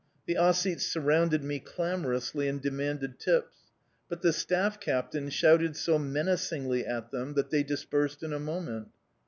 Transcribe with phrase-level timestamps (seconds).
[0.25, 3.55] The Ossetes surrounded me clamorously and demanded tips;
[4.09, 8.87] but the staff captain shouted so menacingly at them that they dispersed in a moment.